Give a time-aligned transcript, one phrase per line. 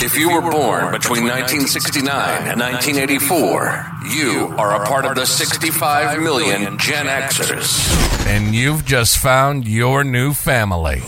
[0.00, 3.84] If you were born between 1969 and 1984,
[4.14, 8.24] you are a part of the 65 million Gen Xers.
[8.24, 11.02] And you've just found your new family.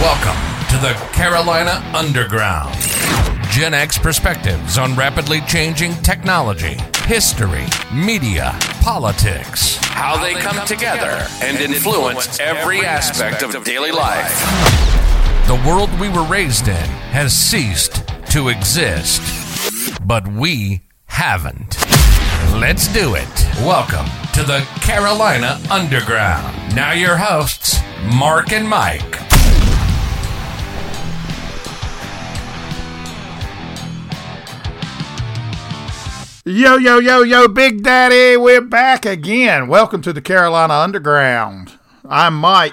[0.00, 0.38] Welcome
[0.70, 2.72] to the Carolina Underground.
[3.50, 6.76] Gen X perspectives on rapidly changing technology,
[7.06, 14.38] history, media, politics, how they come together and influence every aspect of daily life.
[15.48, 19.20] The world we were raised in has ceased to exist,
[20.06, 21.76] but we haven't.
[22.58, 23.46] Let's do it.
[23.58, 26.74] Welcome to the Carolina Underground.
[26.74, 27.78] Now, your hosts,
[28.14, 29.16] Mark and Mike.
[36.46, 39.68] Yo, yo, yo, yo, Big Daddy, we're back again.
[39.68, 41.78] Welcome to the Carolina Underground.
[42.08, 42.72] I'm Mike.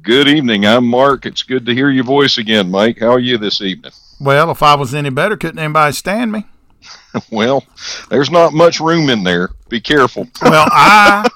[0.00, 0.64] Good evening.
[0.64, 1.26] I'm Mark.
[1.26, 3.00] It's good to hear your voice again, Mike.
[3.00, 3.92] How are you this evening?
[4.20, 6.44] Well, if I was any better, couldn't anybody stand me?
[7.30, 7.64] well,
[8.10, 9.50] there's not much room in there.
[9.68, 10.28] Be careful.
[10.42, 11.28] well, I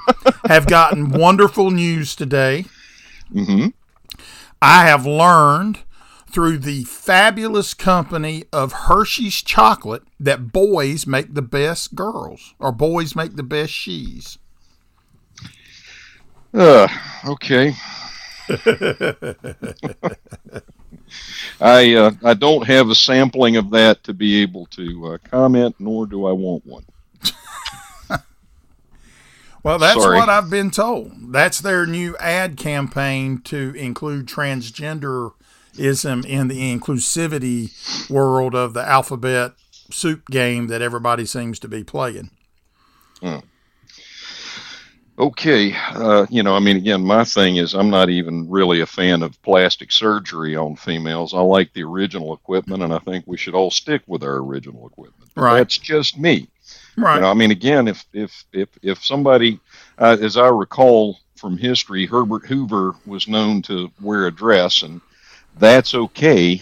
[0.47, 2.67] have gotten wonderful news today.
[3.33, 3.69] Mm-hmm.
[4.61, 5.81] I have learned
[6.31, 13.15] through the fabulous company of Hershey's chocolate that boys make the best girls, or boys
[13.15, 14.39] make the best she's.
[16.53, 16.89] Uh,
[17.27, 17.75] okay.
[21.61, 25.77] I uh, I don't have a sampling of that to be able to uh, comment,
[25.79, 26.85] nor do I want one.
[29.63, 30.19] well, that's Sorry.
[30.19, 31.33] what I've been told.
[31.33, 39.53] That's their new ad campaign to include transgenderism in the inclusivity world of the alphabet
[39.91, 42.31] soup game that everybody seems to be playing.
[43.21, 43.39] Hmm.
[45.17, 48.87] Okay, uh, you know, I mean, again, my thing is I'm not even really a
[48.87, 51.35] fan of plastic surgery on females.
[51.35, 54.89] I like the original equipment, and I think we should all stick with our original
[54.89, 55.31] equipment.
[55.37, 55.59] Right.
[55.59, 56.49] That's just me.
[56.97, 57.17] Right.
[57.17, 59.61] You know, I mean, again, if if if if somebody,
[59.99, 65.01] uh, as I recall from history, Herbert Hoover was known to wear a dress, and
[65.59, 66.61] that's okay.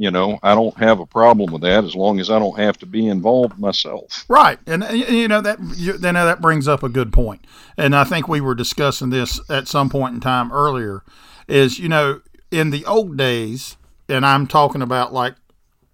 [0.00, 2.78] You know, I don't have a problem with that as long as I don't have
[2.78, 4.24] to be involved myself.
[4.30, 7.44] Right, and you know that you know that brings up a good point,
[7.76, 11.02] and I think we were discussing this at some point in time earlier.
[11.48, 13.76] Is you know in the old days,
[14.08, 15.34] and I'm talking about like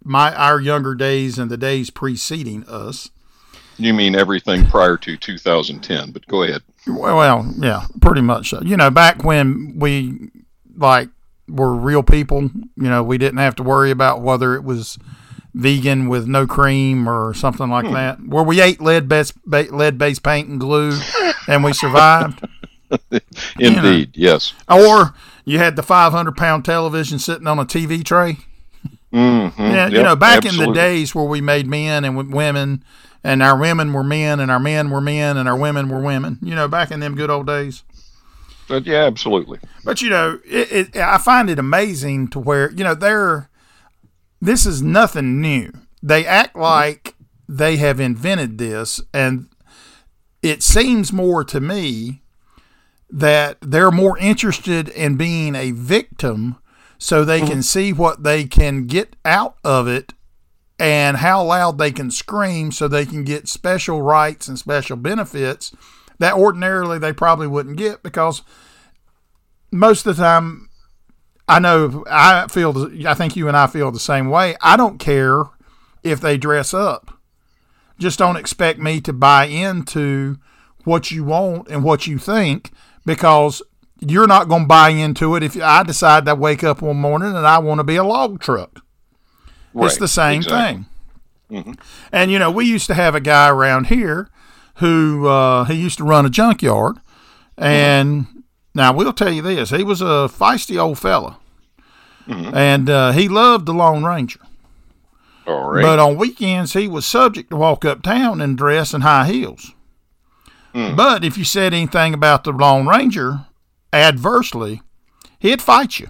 [0.04, 3.10] my our younger days and the days preceding us.
[3.76, 6.12] You mean everything prior to 2010?
[6.12, 6.62] But go ahead.
[6.86, 8.50] Well, yeah, pretty much.
[8.50, 8.62] So.
[8.62, 10.30] You know, back when we
[10.76, 11.08] like
[11.48, 12.42] were real people.
[12.42, 14.98] You know, we didn't have to worry about whether it was
[15.54, 17.94] vegan with no cream or something like hmm.
[17.94, 18.20] that.
[18.20, 20.98] Where we ate lead based lead based paint and glue,
[21.48, 22.46] and we survived.
[23.58, 24.04] Indeed, you know.
[24.14, 24.52] yes.
[24.68, 25.14] Or
[25.44, 28.38] you had the 500 pound television sitting on a TV tray.
[29.12, 29.60] Mm-hmm.
[29.60, 30.64] Yeah, yep, you know, back absolutely.
[30.64, 32.84] in the days where we made men and women,
[33.24, 36.38] and our women were men, and our men were men, and our women were women.
[36.42, 37.82] You know, back in them good old days.
[38.68, 39.58] But yeah, absolutely.
[39.84, 43.48] But you know, it, it, I find it amazing to where you know they're.
[44.40, 45.72] This is nothing new.
[46.02, 47.14] They act like
[47.48, 49.48] they have invented this, and
[50.42, 52.22] it seems more to me
[53.08, 56.56] that they're more interested in being a victim
[56.98, 57.48] so they mm-hmm.
[57.48, 60.12] can see what they can get out of it
[60.78, 65.74] and how loud they can scream so they can get special rights and special benefits
[66.18, 68.42] that ordinarily they probably wouldn't get because
[69.70, 70.68] most of the time
[71.48, 74.56] I know I feel I think you and I feel the same way.
[74.60, 75.44] I don't care
[76.02, 77.18] if they dress up.
[77.98, 80.38] Just don't expect me to buy into
[80.84, 82.70] what you want and what you think
[83.04, 83.62] because
[84.00, 87.34] you're not going to buy into it if I decide to wake up one morning
[87.34, 88.80] and I want to be a log truck.
[89.72, 90.84] Right, it's the same exactly.
[90.84, 90.86] thing.
[91.50, 91.72] Mm-hmm.
[92.12, 94.28] And you know, we used to have a guy around here
[94.76, 96.98] who uh, he used to run a junkyard,
[97.56, 98.38] and mm-hmm.
[98.74, 101.38] now we'll tell you this: he was a feisty old fella,
[102.26, 102.56] mm-hmm.
[102.56, 104.40] and uh, he loved the Lone Ranger.
[105.46, 105.82] All right.
[105.82, 109.72] But on weekends, he was subject to walk uptown in dress and high heels.
[110.74, 110.96] Mm.
[110.96, 113.46] But if you said anything about the Lone Ranger
[113.92, 114.82] adversely,
[115.38, 116.08] he'd fight you.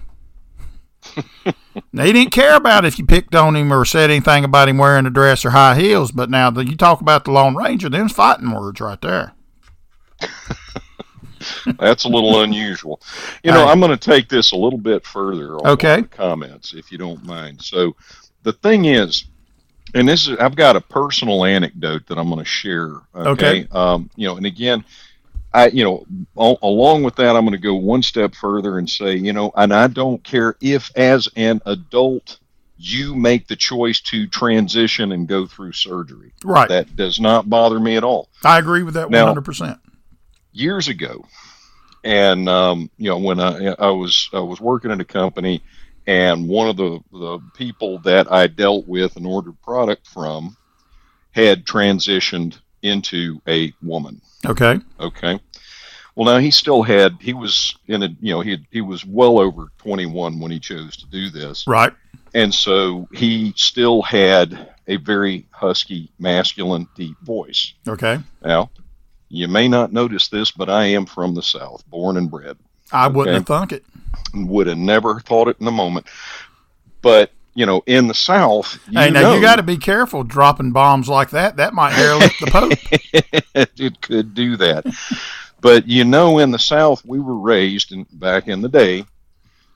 [1.91, 4.77] Now, he didn't care about if you picked on him or said anything about him
[4.77, 6.11] wearing a dress or high heels.
[6.11, 9.33] But now that you talk about the Lone Ranger, them's fighting words right there.
[11.79, 13.01] That's a little unusual.
[13.43, 16.01] You know, I'm going to take this a little bit further on okay.
[16.01, 17.61] the comments, if you don't mind.
[17.61, 17.95] So,
[18.43, 19.25] the thing is,
[19.93, 22.95] and this is, I've got a personal anecdote that I'm going to share.
[23.15, 23.29] Okay.
[23.29, 23.67] okay.
[23.71, 24.83] Um, you know, and again,
[25.53, 26.05] I, you know,
[26.61, 29.73] along with that, I'm going to go one step further and say, you know, and
[29.73, 32.37] I don't care if as an adult
[32.77, 36.33] you make the choice to transition and go through surgery.
[36.43, 36.69] Right.
[36.69, 38.29] That does not bother me at all.
[38.43, 39.79] I agree with that Now- 100%.
[40.53, 41.23] Years ago,
[42.03, 45.61] and um, you know when I I was I was working at a company,
[46.07, 50.57] and one of the the people that I dealt with and ordered product from
[51.31, 54.21] had transitioned into a woman.
[54.45, 54.79] Okay.
[54.99, 55.39] Okay.
[56.15, 59.39] Well, now he still had he was in a you know he he was well
[59.39, 61.65] over 21 when he chose to do this.
[61.67, 61.93] Right.
[62.33, 67.73] And so he still had a very husky, masculine, deep voice.
[67.87, 68.19] Okay.
[68.43, 68.69] Now,
[69.29, 72.57] you may not notice this, but I am from the South, born and bred,
[72.91, 73.83] I wouldn't have thunk it.
[74.33, 76.07] would have never thought it in a moment.
[77.01, 80.23] But, you know, in the South, you hey, now know, you got to be careful
[80.23, 81.55] dropping bombs like that.
[81.55, 82.73] That might airlift the Pope.
[83.79, 84.85] it could do that.
[85.59, 89.05] But you know, in the South, we were raised in, back in the day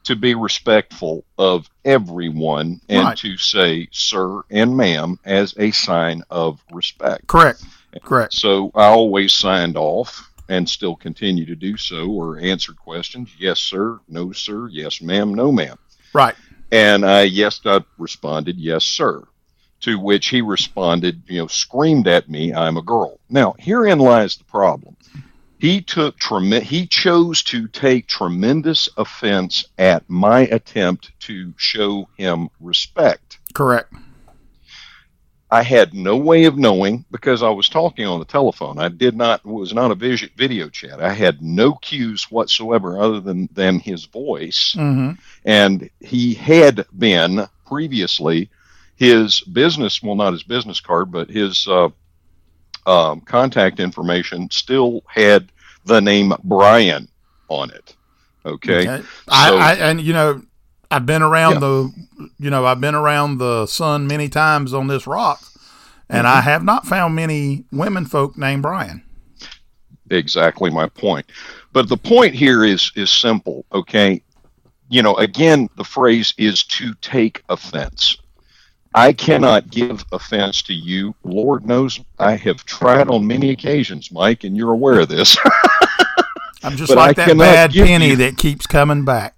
[0.04, 3.18] to be respectful of everyone and Right.
[3.18, 7.26] to say sir and ma'am as a sign of respect.
[7.26, 7.64] Correct.
[8.04, 8.34] Correct.
[8.34, 13.32] So I always signed off and still continue to do so or answered questions.
[13.40, 14.00] Yes, sir.
[14.08, 14.68] No, sir.
[14.72, 15.34] Yes, ma'am.
[15.34, 15.80] No, ma'am.
[16.14, 16.36] Right.
[16.72, 19.24] And I, yes, I responded, yes, sir.
[19.82, 23.20] To which he responded, you know, screamed at me, I'm a girl.
[23.30, 24.96] Now, herein lies the problem.
[25.58, 32.50] He took trem- he chose to take tremendous offense at my attempt to show him
[32.60, 33.38] respect.
[33.54, 33.94] Correct.
[35.52, 38.80] I had no way of knowing because I was talking on the telephone.
[38.80, 41.02] I did not was not a video chat.
[41.02, 45.12] I had no cues whatsoever other than than his voice hmm
[45.46, 48.50] and he had been previously
[48.96, 51.90] his business well not his business card but his uh,
[52.86, 55.52] um, contact information still had
[55.86, 57.08] the name brian
[57.50, 57.96] on it
[58.46, 59.04] okay, Okay.
[59.28, 60.44] I, I and you know
[60.92, 61.60] I've been around Yeah.
[61.60, 61.92] the
[62.38, 65.42] you know I've been around the sun many times on this rock,
[66.10, 66.38] and Mm-hmm.
[66.38, 69.04] I have not found many women folk named Brian.
[70.10, 71.26] exactly my point
[71.72, 74.22] but the point here is is simple okay
[74.90, 78.18] you know again the phrase is to take offense
[78.94, 81.16] I cannot give offense to you.
[81.24, 85.38] Lord knows I have tried on many occasions, Mike, and you're aware of this.
[86.62, 89.34] I'm just But like I that bad penny you- that keeps coming back.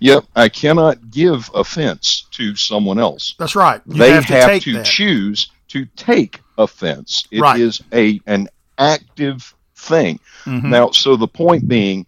[0.00, 3.34] Yep, I cannot give offense to someone else.
[3.38, 3.80] That's right.
[3.86, 4.86] You they have to take that.
[4.86, 7.24] choose to take offense.
[7.30, 8.20] It is Right.
[8.26, 8.48] a an
[8.78, 10.20] active thing.
[10.44, 10.64] Mhm.
[10.64, 12.06] Now, so the point being,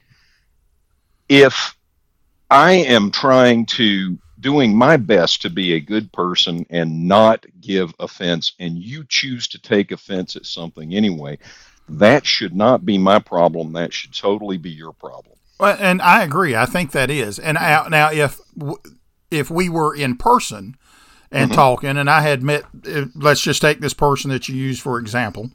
[1.28, 1.76] if
[2.50, 7.92] I am trying to doing my best to be a good person and not give
[8.00, 11.38] offense, and you choose to take offense at something anyway,
[11.88, 13.72] that should not be my problem.
[13.74, 15.36] That should totally be your problem.
[15.60, 16.56] Well, and I agree.
[16.56, 17.38] I think that is.
[17.38, 18.40] And now, now if
[19.30, 20.76] if we were in person
[21.30, 24.80] and talking, and I had met, uh, let's just take this person that you use
[24.80, 25.50] for example,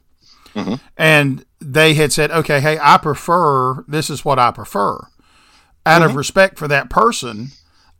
[0.54, 0.80] Mhm.
[0.96, 5.06] and they had said, "Okay, hey, I prefer this is what I prefer."
[5.84, 7.52] Out of respect for that person,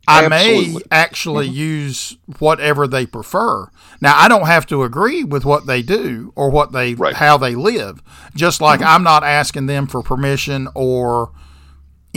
[0.09, 0.83] I may Absolutely.
[0.91, 3.69] actually use whatever they prefer.
[4.01, 7.15] Now, I don't have to agree with what they do or what they Right.
[7.15, 8.01] how they live.
[8.35, 11.31] Just like I'm not asking them for permission or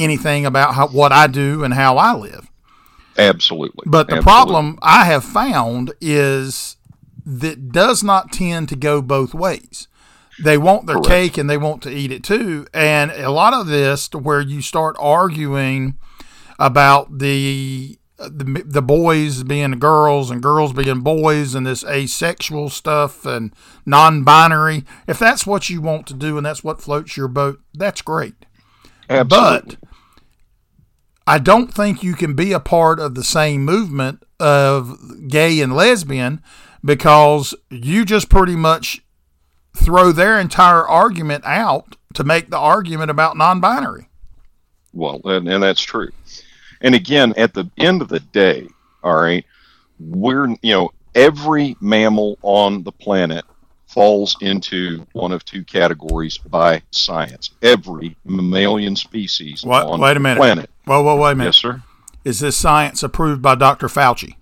[0.03, 2.51] anything about how, what I do and how I live.
[3.17, 3.85] Absolutely.
[3.87, 4.25] But the Absolutely.
[4.25, 6.77] problem I have found is
[7.27, 9.89] that does not tend to go both ways.
[10.43, 11.09] They want their Correct.
[11.09, 12.67] cake and they want to eat it too.
[12.73, 15.99] And a lot of this to where you start arguing
[16.59, 23.25] about the the, the boys being girls and girls being boys and this asexual stuff
[23.25, 23.55] and
[23.87, 24.85] non-binary.
[25.07, 28.35] If that's what you want to do and that's what floats your boat, that's great.
[29.09, 29.77] Absolutely.
[29.81, 29.90] But
[31.31, 35.73] I don't think you can be a part of the same movement of gay and
[35.77, 36.43] lesbian
[36.85, 39.01] because you just pretty much
[39.77, 44.09] throw their entire argument out to make the argument about non-binary.
[44.93, 46.11] Well, and, and that's true.
[46.81, 48.67] And again, at the end of the day,
[49.05, 49.47] all right,
[50.01, 53.45] we're, you know, every mammal on the planet
[53.87, 57.51] falls into one of two categories by science.
[57.63, 59.87] Every mammalian species What?
[59.87, 60.39] on Wait a the minute.
[60.39, 60.71] planet.
[60.91, 61.49] Whoa, whoa, wait a minute.
[61.51, 61.83] Yes, sir.
[62.25, 63.87] Is this science approved by Dr.
[63.87, 64.35] Fauci?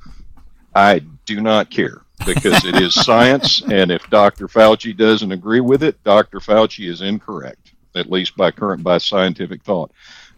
[0.75, 4.49] I do not care because it is science, and if Dr.
[4.49, 6.41] Fauci doesn't agree with it, Dr.
[6.41, 9.91] Fauci is incorrect, at least by current by scientific thought.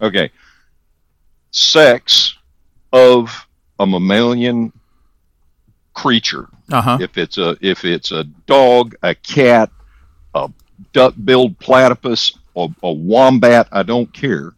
[0.03, 0.33] Okay,
[1.53, 2.35] sex
[2.93, 3.47] of
[3.79, 4.73] a mammalian
[5.95, 6.99] creature, Uh huh.
[7.01, 9.71] if it's a if it's a dog, a cat,
[10.35, 10.51] a
[10.93, 14.55] duck-billed platypus, a, a wombat, I don't care,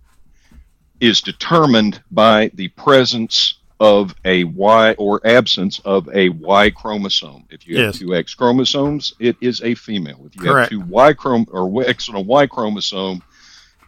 [1.03, 7.45] is determined by the presence of a Y or absence of a Y chromosome.
[7.51, 10.21] If you have two X chromosomes, it is a female.
[10.25, 10.71] If you Correct.
[10.71, 13.21] have two Y chrom or X and a Y chromosome,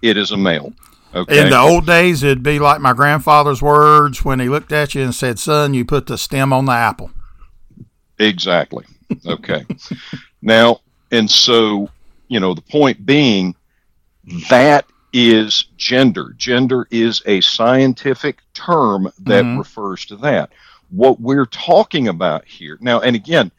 [0.02, 0.72] it is a male.
[1.14, 1.42] Okay.
[1.42, 5.02] In the old days, it'd be like my grandfather's words when he looked at you
[5.04, 7.12] and said, "Son, you put the stem on the apple."
[8.18, 8.84] Exactly.
[9.24, 9.64] Okay.
[10.42, 10.80] now,
[11.12, 11.88] and so,
[12.26, 13.54] you know, the point being
[14.50, 16.34] that is gender.
[16.36, 19.58] Gender is a scientific term that Mhm.
[19.58, 20.50] refers to that.
[20.90, 23.52] What we're talking about here now, and again,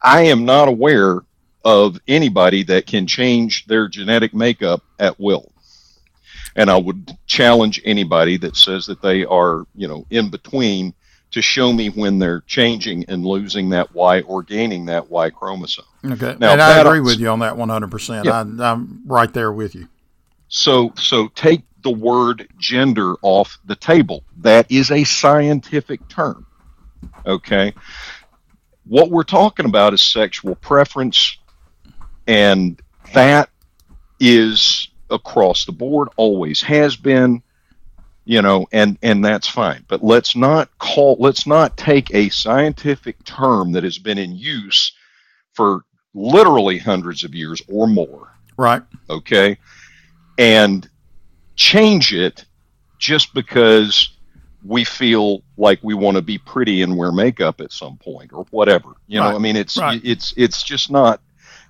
[0.00, 1.20] I am not aware
[1.64, 5.52] of anybody that can change their genetic makeup at will.
[6.54, 10.94] And I would challenge anybody that says that they are, you know, in between
[11.32, 15.84] to show me when they're changing and losing that Y or gaining that Y chromosome.
[16.04, 18.24] Okay, Now, and I agree with you on that one hundred percent.
[18.24, 18.40] Yeah.
[18.40, 19.88] I'm right there with you.
[20.48, 24.24] So so take the word gender off the table.
[24.38, 26.46] That is a scientific term.
[27.26, 27.72] Okay?
[28.84, 31.36] What we're talking about is sexual preference
[32.26, 32.80] and
[33.14, 33.50] that
[34.20, 37.42] is across the board always has been
[38.24, 43.22] you know and and that's fine but let's not call let's not take a scientific
[43.24, 44.92] term that has been in use
[45.54, 48.82] for literally hundreds of years or more Right.
[49.08, 49.56] okay,
[50.38, 50.88] and
[51.56, 52.44] change it
[52.98, 54.10] just because
[54.64, 58.44] we feel like we want to be pretty and wear makeup at some point or
[58.50, 58.90] whatever.
[59.06, 59.34] You know, Right.
[59.34, 60.00] I mean, it's Right.
[60.04, 61.20] it's it's just not.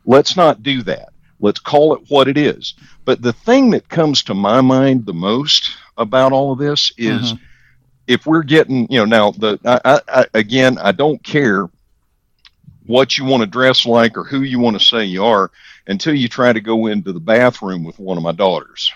[0.07, 1.11] Let's not do that.
[1.41, 2.75] Let's call it what it is.
[3.05, 7.35] But the thing that comes to my mind the most about all of this is
[7.35, 7.39] Mhm.
[8.07, 11.69] if we're getting, you know, now the I, I, again, I don't care
[12.88, 15.50] what you want to dress like or who you want to say you are
[15.87, 18.90] until you try to go into the bathroom with one of my daughters.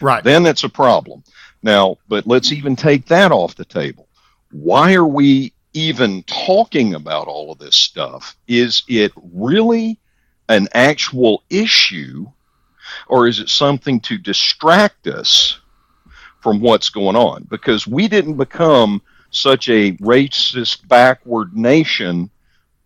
[0.00, 0.22] Right.
[0.22, 1.24] Then it's a problem.
[1.62, 4.08] Now, but let's even take that off the table.
[4.50, 8.36] Why are we even talking about all of this stuff?
[8.46, 9.98] Is it really
[10.50, 12.26] an actual issue
[13.08, 15.60] or is it something to distract us
[16.42, 17.44] from what's going on?
[17.48, 22.30] Because we didn't become such a racist, backward nation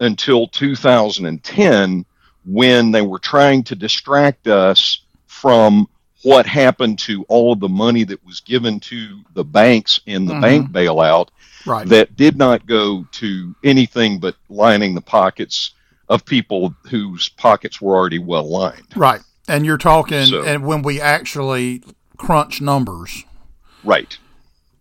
[0.01, 2.05] until 2010
[2.45, 5.89] when they were trying to distract us from
[6.23, 10.35] what happened to all of the money that was given to the banks in the
[10.35, 10.41] Mhm.
[10.41, 11.29] bank bailout
[11.67, 11.89] right.
[11.89, 15.73] that did not go to anything but lining the pockets
[16.09, 18.87] of people whose pockets were already well lined.
[18.97, 19.21] right.
[19.49, 21.83] And you're talking, So- and when we actually
[22.17, 23.23] crunch numbers,
[23.85, 24.19] Right.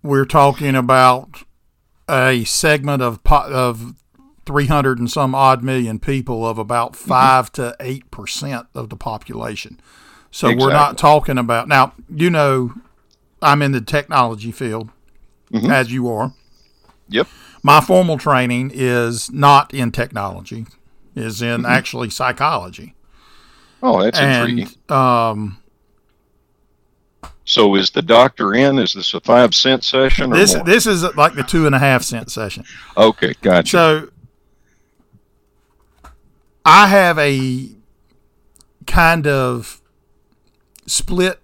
[0.02, 1.44] we're talking about
[2.10, 3.94] a segment of po- of
[4.46, 7.08] 300 and some odd million people of about Mm-hmm.
[7.10, 9.80] 5 to 8 percent of the population
[10.32, 12.74] so we're not talking about now you know
[13.42, 14.90] i'm in the technology field
[15.52, 15.72] Mhm.
[15.72, 16.34] as you are
[17.10, 17.28] Yep.
[17.64, 20.66] my formal training is not in technology
[21.16, 21.66] is in Mm-hmm.
[21.66, 22.94] actually psychology
[23.84, 24.70] Oh, that's intriguing.
[24.90, 25.58] um,
[27.44, 28.80] So is the doctor in?
[28.80, 30.64] Is this a five cent session or this more?
[30.64, 32.64] this is like the two and a half cent session
[32.98, 33.70] okay, gotcha.
[33.70, 34.10] So
[36.66, 37.70] I have a
[38.88, 39.82] kind of
[40.88, 41.40] split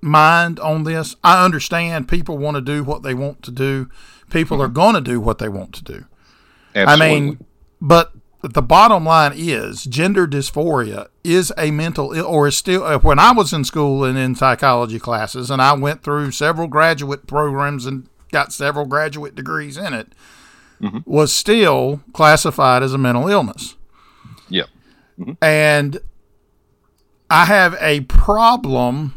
[0.00, 1.16] mind on this.
[1.24, 3.88] I understand people want to do what they want to do.
[4.30, 6.04] People are going to do what they want to do.
[6.74, 7.06] Absolutely.
[7.06, 7.44] I mean,
[7.80, 12.98] but the bottom line is gender dysphoria is a mental Ill, or is still uh,
[12.98, 17.26] when I was in school and in psychology classes and I went through several graduate
[17.26, 20.12] programs and got several graduate degrees in it
[21.04, 23.74] was still classified as a mental illness.
[24.48, 24.64] Yeah.
[25.42, 25.98] And
[27.30, 29.14] I have a problem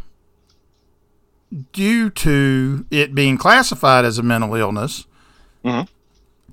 [1.73, 5.05] due to it being classified as a mental illness,
[5.63, 5.87] Mhm.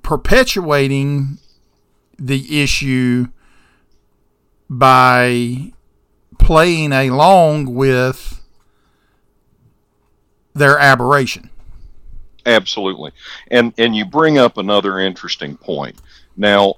[0.03, 1.39] perpetuating
[2.17, 3.27] the issue
[4.69, 5.71] by
[6.37, 8.41] playing along with
[10.53, 11.49] their aberration.
[12.45, 13.11] Absolutely.
[13.51, 15.99] And and you bring up another interesting point.
[16.35, 16.75] Now,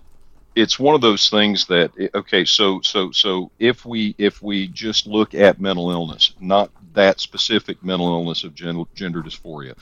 [0.56, 5.08] it's one of those things that okay, so so so if we if we just
[5.08, 9.76] look at mental illness, not that specific mental illness of gender, gender dysphoria,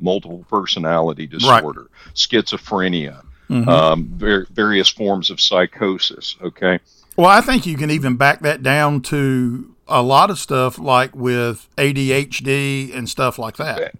[0.00, 3.68] multiple personality disorder, schizophrenia, Mhm.
[3.68, 6.78] um, ver- various forms of psychosis, okay?
[7.16, 11.14] Well, I think you can even back that down to a lot of stuff like
[11.14, 13.94] with ADHD and stuff like that.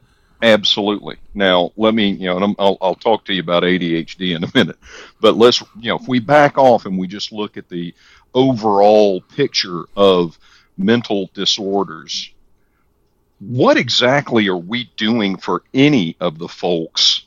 [0.45, 1.17] Absolutely.
[1.33, 4.45] Now, let me, you know, and I'm, I'll, I'll talk to you about ADHD in
[4.45, 4.77] a minute,
[5.19, 7.95] but let's, you know, if we back off and we just look at the
[8.35, 10.39] overall picture of
[10.77, 12.31] mental disorders,
[13.39, 17.23] what exactly are we doing for any of the folks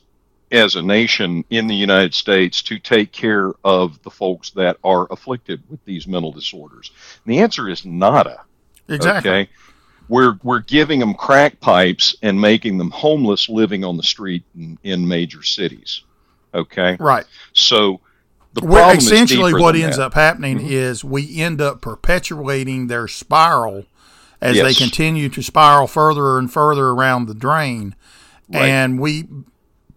[0.52, 5.08] as a nation in the United States to take care of the folks that are
[5.10, 6.92] afflicted with these mental disorders?
[7.24, 8.44] And the answer is nada.
[8.88, 9.30] Exactly.
[9.30, 9.50] Okay.
[10.08, 14.78] We're we're giving them crack pipes and making them homeless living on the street in,
[14.82, 16.02] in major cities.
[16.54, 16.96] Okay.
[16.98, 17.26] Right.
[17.52, 18.00] So
[18.54, 20.04] the Well, problem is essentially, what ends that.
[20.06, 20.70] up happening Mhm.
[20.70, 23.84] is we end up perpetuating their spiral
[24.40, 27.94] as they continue to spiral further and further around the drain,
[28.48, 28.66] Right.
[28.68, 29.26] and we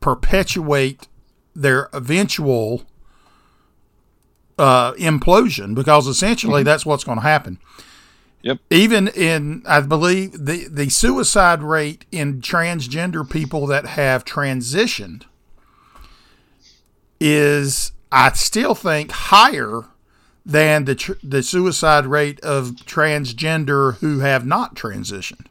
[0.02, 1.08] perpetuate
[1.56, 2.84] their eventual
[4.58, 7.58] uh, implosion because essentially that's what's going to happen.
[8.44, 8.60] Yep.
[8.72, 15.24] Even in, I believe the the suicide rate in transgender people that have transitioned
[17.20, 19.84] is, I still think, higher
[20.44, 25.46] than the tr- the suicide rate of transgender who have not transitioned.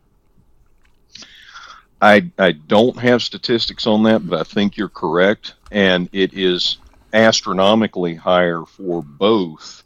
[2.02, 6.78] I I don't have statistics on that, but I think you're correct, and it is
[7.12, 9.79] astronomically higher for both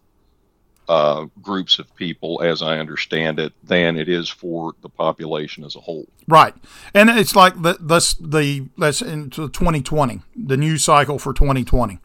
[0.89, 5.77] uh, groups of people, as I understand it, than it is for the population as
[5.77, 6.07] a whole.
[6.29, 6.55] Right,
[6.93, 11.99] and it's like the the the that's into 2020, the news cycle for 2020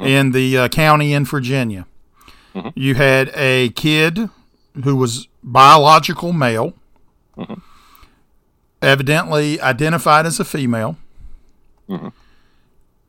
[0.00, 1.86] in the uh, county in Virginia.
[2.74, 4.30] You had a kid
[4.84, 6.74] who was biological male,
[8.80, 10.96] evidently identified as a female,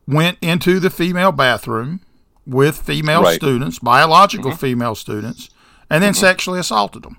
[0.07, 2.01] went into the female bathroom
[2.45, 3.35] with female Right.
[3.35, 4.59] students, biological mm-hmm.
[4.59, 5.49] female students,
[5.89, 6.21] and then mm-hmm.
[6.21, 7.17] sexually assaulted them.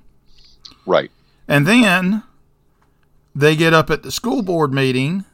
[0.85, 1.11] Right.
[1.49, 2.23] And then
[3.35, 5.25] they get up at the school board meeting.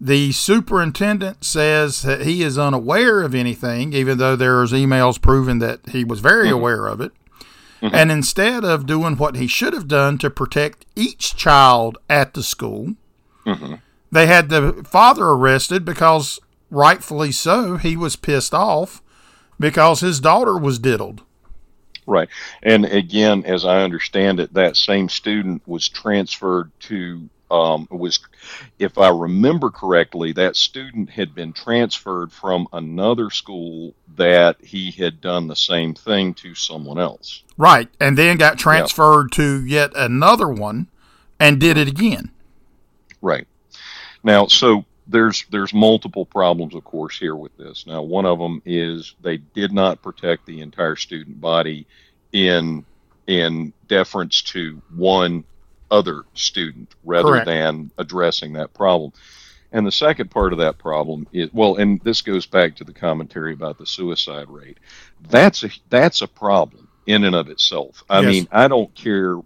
[0.00, 5.80] The superintendent says that he is unaware of anything, even though there's emails proving that
[5.90, 6.56] he was very mm-hmm.
[6.56, 7.12] aware of it.
[7.92, 12.42] And instead of doing what he should have done to protect each child at the
[12.42, 12.94] school,
[14.10, 19.02] they had the father arrested because, rightfully so, he was pissed off
[19.58, 21.22] because his daughter was diddled.
[22.06, 22.28] Right.
[22.62, 28.18] And again, as I understand it, that same student was transferred to um, was,
[28.78, 35.20] if I remember correctly, that student had been transferred from another school that he had
[35.20, 37.42] done the same thing to someone else.
[37.56, 37.88] Right.
[38.00, 40.88] And then got transferred to yet another one
[41.38, 42.30] and did it again.
[43.22, 43.46] Right.
[44.22, 47.86] Now, so there's there's multiple problems, of course, here with this.
[47.86, 51.86] Now, one of them is they did not protect the entire student body
[52.32, 52.84] in
[53.26, 55.44] in deference to one
[55.90, 57.46] other student rather Correct.
[57.46, 59.12] than addressing that problem.
[59.72, 62.92] And the second part of that problem is well, and this goes back to the
[62.92, 64.78] commentary about the suicide rate.
[65.28, 68.04] That's a that's a problem in and of itself.
[68.08, 68.28] I Yes.
[68.30, 69.36] mean, I don't care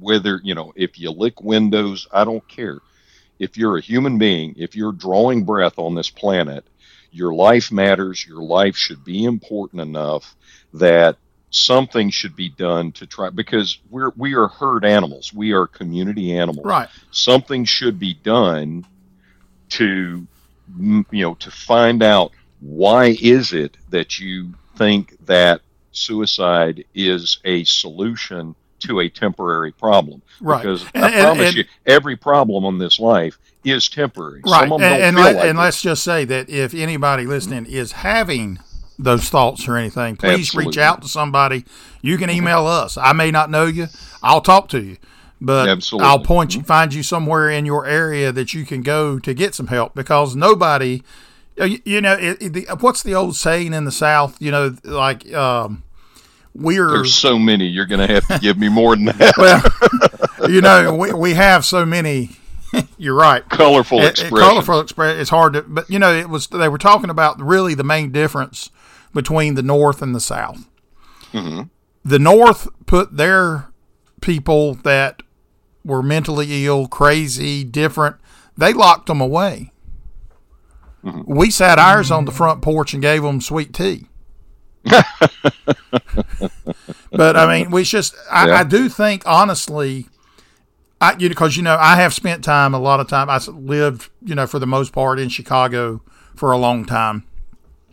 [0.00, 2.08] whether you know if you lick windows.
[2.12, 2.80] I don't care
[3.38, 6.64] if you're a human being, if you're drawing breath on this planet,
[7.10, 8.26] your life matters.
[8.26, 10.36] Your life should be important enough
[10.74, 11.16] that
[11.50, 15.32] something should be done to try because we're we are herd animals.
[15.32, 16.66] We are community animals.
[16.66, 16.88] Right.
[17.10, 18.86] Something should be done
[19.70, 20.26] to
[20.78, 25.60] you know to find out why is it that you think that
[25.92, 30.62] suicide is a solution to a temporary problem Right.
[30.62, 34.42] because And- I and- promise and- you, every problem on this life is temporary.
[34.44, 34.60] Right.
[34.68, 36.74] Some of And, them don't and, feel let, like and let's just say that if
[36.74, 38.58] anybody listening is having
[38.98, 41.64] those thoughts or anything, please reach out to somebody.
[42.02, 42.96] You can email us.
[42.96, 43.88] I may not know you.
[44.22, 44.96] I'll talk to you.
[45.40, 46.08] But Absolutely.
[46.08, 49.54] I'll point you, find you somewhere in your area that you can go to get
[49.54, 51.02] some help because nobody,
[51.58, 54.40] you, you know, it, it, the, what's the old saying in the South?
[54.40, 55.82] You know, like um,
[56.58, 57.66] we're There's so many.
[57.66, 59.34] You're going to have to give me more than that.
[59.36, 62.30] well, you know, we, we have so many.
[62.98, 63.48] You're right.
[63.48, 64.38] Colorful It- it- expression.
[64.38, 65.20] colorful expression.
[65.20, 66.46] It's hard to, but you know, it was.
[66.48, 68.70] They were talking about really the main difference
[69.14, 70.68] between the North and the South.
[71.32, 71.62] Mm-hmm.
[72.04, 73.68] The North put their
[74.20, 75.22] people that
[75.84, 78.16] were mentally ill, crazy, different.
[78.56, 79.72] They locked them away.
[81.04, 81.32] Mm-hmm.
[81.32, 84.06] We sat ours on the front porch and gave them sweet tea.
[87.10, 88.14] but I mean, we just.
[88.30, 88.60] I, Yeah.
[88.60, 90.06] I do think honestly.
[90.98, 93.28] I, you because you know I have spent time a lot of time.
[93.28, 96.00] I lived you know for the most part in Chicago
[96.34, 97.24] for a long time,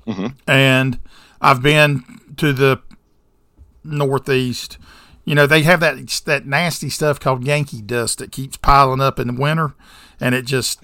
[0.07, 0.27] mm-hmm.
[0.47, 0.99] and
[1.41, 2.03] I've been
[2.37, 2.81] to the
[3.83, 4.77] Northeast.
[5.25, 9.19] You know they have that that nasty stuff called Yankee dust that keeps piling up
[9.19, 9.75] in the winter,
[10.21, 10.79] and it just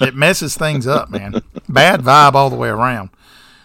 [0.00, 1.42] it messes things up, man.
[1.68, 3.10] Bad vibe all the way around.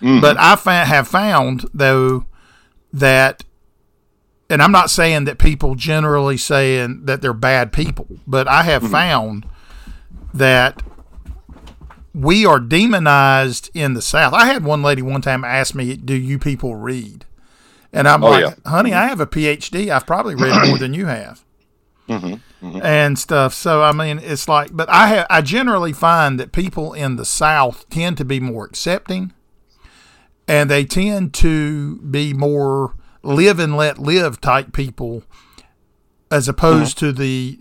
[0.01, 0.21] Mm-hmm.
[0.21, 2.25] But I fa- have found though
[2.93, 3.43] that
[4.49, 8.83] and I'm not saying that people generally saying that they're bad people, but I have
[8.83, 8.91] mm-hmm.
[8.91, 9.45] found
[10.33, 10.83] that
[12.13, 14.33] we are demonized in the South.
[14.33, 17.25] I had one lady one time ask me, "Do you people read?"
[17.91, 18.53] And I'm Oh, like, yeah.
[18.69, 18.99] "Honey, mm-hmm.
[18.99, 19.89] I have a PhD.
[19.89, 21.43] I've probably read more than you have."
[22.83, 23.53] And stuff.
[23.53, 27.25] So I mean, it's like, but I have, I generally find that people in the
[27.25, 29.33] South tend to be more accepting,
[30.47, 35.23] and they tend to be more live and let live type people,
[36.31, 37.07] as opposed mm-hmm.
[37.07, 37.59] to the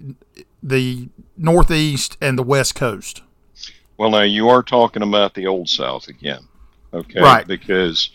[0.62, 3.22] the Northeast and the West Coast.
[3.96, 6.48] Well, now you are talking about the old South again,
[6.92, 7.20] okay?
[7.20, 7.46] Right.
[7.46, 8.10] Because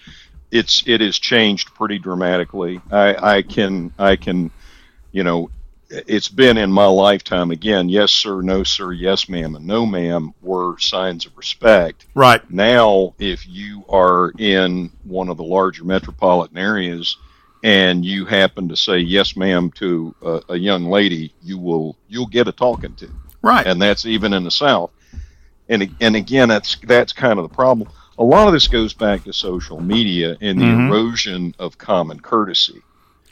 [0.52, 2.82] it's it has changed pretty dramatically.
[2.92, 4.52] I, I can I can,
[5.12, 5.50] you know,
[5.90, 7.90] it's been in my lifetime again.
[7.90, 8.42] Yes, sir.
[8.42, 8.92] No, sir.
[8.92, 9.56] Yes, ma'am.
[9.56, 12.06] And no, ma'am were signs of respect.
[12.14, 12.48] Right.
[12.52, 17.18] Now, if you are in one of the larger metropolitan areas
[17.64, 22.28] and you happen to say yes, ma'am to a, a young lady, you will you'll
[22.28, 23.10] get a talking to
[23.42, 23.66] Right.
[23.66, 24.92] and that's even in the South.
[25.70, 27.90] And and again, that's that's kind of the problem.
[28.18, 30.90] A lot of this goes back to social media and the Mhm.
[30.90, 32.82] erosion of common courtesy.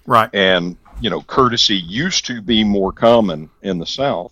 [0.05, 0.29] right.
[0.33, 4.31] And you know, courtesy used to be more common in the South.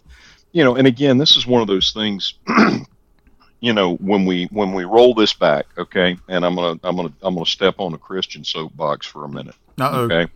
[0.52, 2.36] You know, and again, this is one of those things.
[3.60, 7.14] you know, when we when we roll this back, okay, and I'm gonna I'm gonna
[7.22, 10.02] I'm gonna step on a Christian soapbox for a minute, Uh oh.
[10.02, 10.32] okay.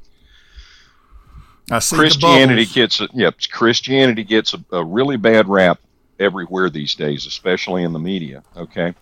[1.71, 3.35] I see Christianity gets a yep.
[3.51, 5.79] Christianity gets a, a really bad rap
[6.19, 8.43] everywhere these days, especially in the media.
[8.57, 8.93] Okay,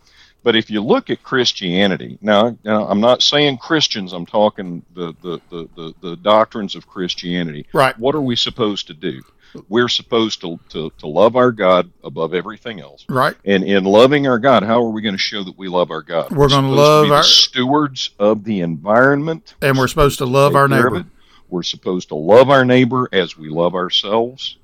[0.47, 4.13] but if you look at Christianity now, now I'm not saying Christians.
[4.13, 7.67] I'm talking the the, the, the the doctrines of Christianity.
[7.73, 7.99] Right.
[7.99, 9.21] What are we supposed to do?
[9.67, 13.03] We're supposed to, to, to love our God above everything else.
[13.09, 13.35] Right.
[13.43, 16.01] And in loving our God, how are we going to show that we love our
[16.01, 16.31] God?
[16.31, 21.03] We're gonna love our- stewards of the environment And we're supposed to love our neighbor.
[21.49, 24.55] We're supposed to love our neighbor as we love ourselves.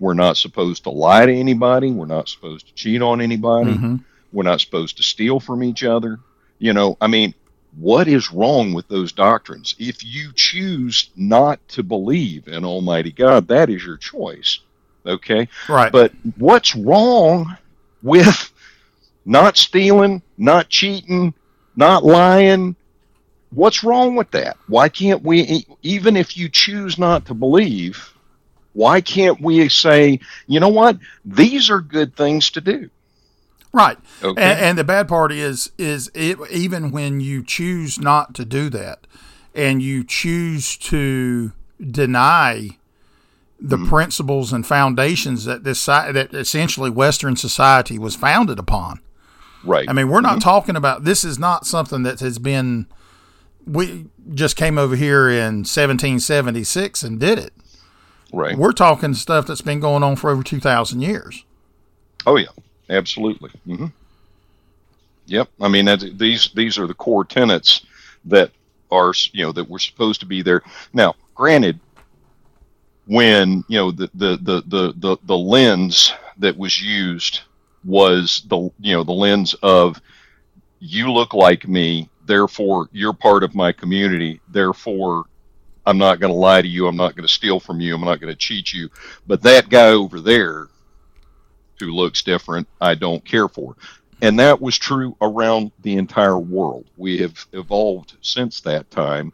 [0.00, 1.92] We're not supposed to lie to anybody.
[1.92, 3.74] We're not supposed to cheat on anybody.
[3.74, 4.04] Mhm.
[4.32, 6.20] We're not supposed to steal from each other.
[6.58, 7.34] You know, I mean,
[7.76, 9.74] what is wrong with those doctrines?
[9.78, 14.60] If you choose not to believe in Almighty God, that is your choice.
[15.06, 15.48] Okay?
[15.68, 15.92] Right.
[15.92, 17.56] But what's wrong
[18.02, 18.52] with
[19.24, 21.34] not stealing, not cheating,
[21.76, 22.74] not lying?
[23.50, 24.56] What's wrong with that?
[24.66, 28.12] Why can't we, even if you choose not to believe,
[28.72, 30.98] why can't we say, you know what?
[31.24, 32.90] These are good things to do.
[33.72, 33.98] Right.
[34.22, 34.42] Okay.
[34.42, 38.68] And, and the bad part is, is it, even when you choose not to do
[38.70, 39.06] that,
[39.54, 42.70] and you choose to deny
[43.60, 43.88] the Mm-hmm.
[43.88, 49.00] principles and foundations that this that essentially Western society was founded upon.
[49.64, 49.88] right.
[49.90, 52.86] I mean, we're not talking about this is not something that has been.
[53.66, 57.52] We just came over here in 1776 and did it.
[58.32, 58.56] right.
[58.56, 61.44] We're talking stuff that's been going on for over 2,000 years.
[62.26, 62.46] Oh yeah,
[62.90, 63.50] absolutely.
[63.66, 63.86] hmm
[65.26, 65.48] Yep.
[65.60, 67.86] I mean, these these are the core tenets
[68.26, 68.50] that
[68.90, 70.62] are you know that were supposed to be there.
[70.92, 71.80] Now, granted,
[73.06, 77.42] when you know the the the the the, the lens that was used
[77.84, 80.00] was the you know the lens of
[80.80, 85.24] you look like me, therefore you're part of my community, therefore
[85.86, 88.02] I'm not going to lie to you, I'm not going to steal from you, I'm
[88.04, 88.90] not going to cheat you.
[89.26, 90.68] But that guy over there
[91.80, 93.76] who looks different, I don't care for.
[94.20, 96.86] And that was true around the entire world.
[96.96, 99.32] We have evolved since that time.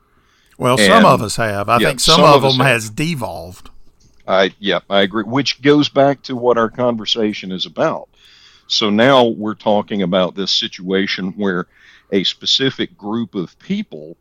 [0.59, 1.69] Well, some of us have.
[1.69, 2.75] I yeah, think some, some of of them have.
[2.75, 3.71] has devolved.
[4.29, 5.25] I yeah, I agree.
[5.25, 8.09] Which goes back to what our conversation is about.
[8.67, 11.67] So now we're talking about this situation where
[12.13, 14.17] a specific group of people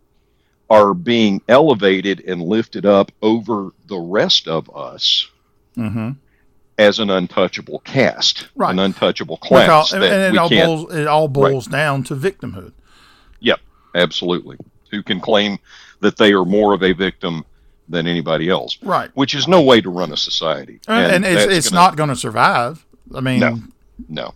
[0.69, 5.29] are being elevated and lifted up over the rest of us
[5.77, 6.11] Mm-hmm.
[6.77, 8.71] As an untouchable caste, Right.
[8.71, 12.15] an untouchable class and, that and it we all boils it all boils down to
[12.15, 12.71] victimhood.
[13.41, 13.59] Yep,
[13.95, 14.57] absolutely.
[14.91, 15.59] Who can claim
[15.99, 17.45] that they are more of a victim
[17.87, 18.77] than anybody else?
[18.81, 19.11] Right.
[19.13, 20.79] Which is no way to run a society.
[20.87, 22.85] And, it's, it's gonna- not going to survive.
[23.15, 23.59] I mean, No.
[24.09, 24.33] No.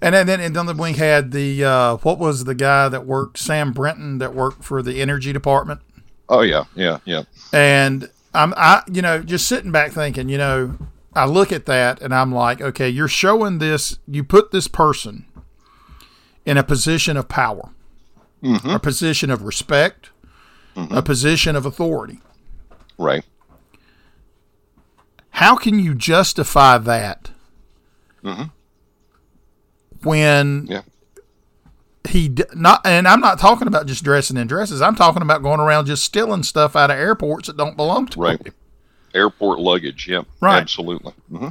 [0.00, 3.72] and then and then we had the uh, what was the guy that worked Sam
[3.72, 5.80] Brinton that worked for the energy department,
[6.28, 7.24] Oh yeah, yeah, yeah.
[7.52, 10.78] and I'm I you know just sitting back thinking you know
[11.18, 15.26] I look at that and I'm like okay you're showing this you put this person
[16.46, 17.70] in a position of power,
[18.42, 18.74] Mhm.
[18.74, 20.10] a position of respect,
[20.76, 22.20] a position of authority.
[22.96, 23.24] Right.
[25.30, 27.30] How can you justify that
[28.24, 28.50] Mhm.
[30.02, 30.82] when Yeah.
[32.08, 32.84] he not?
[32.86, 34.80] And I'm not talking about just dressing in dresses.
[34.82, 38.20] I'm talking about going around just stealing stuff out of airports that don't belong to
[38.20, 38.46] Right.
[38.46, 38.54] him.
[39.14, 40.08] Airport luggage.
[40.08, 40.26] Yep.
[40.40, 40.60] Right.
[40.60, 41.12] Absolutely.
[41.30, 41.48] hmm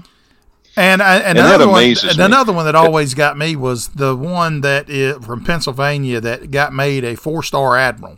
[0.76, 3.88] And, I, and, And that another one, and another one that always got me was
[3.90, 8.18] the one that is from Pennsylvania that got made a four star admiral.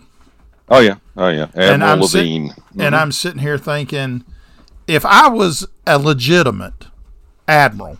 [0.71, 2.53] Oh yeah, oh yeah, And I'm Admiral sit- Levine.
[2.77, 4.23] And I'm sitting here thinking,
[4.87, 6.85] if I was a legitimate
[7.47, 7.97] admiral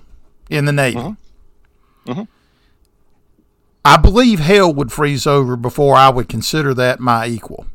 [0.49, 1.15] in the Navy,
[2.06, 2.23] Mm-hmm.
[3.86, 7.65] I believe hell would freeze over before I would consider that my equal.